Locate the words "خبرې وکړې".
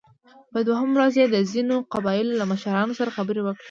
3.17-3.59